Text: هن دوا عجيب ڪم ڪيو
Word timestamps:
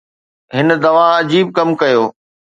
هن 0.55 0.67
دوا 0.83 1.05
عجيب 1.19 1.47
ڪم 1.57 1.69
ڪيو 1.81 2.03